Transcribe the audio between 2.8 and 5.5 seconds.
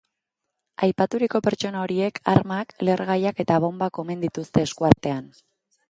lehergaiak eta bonbak omen dituzte esku artean.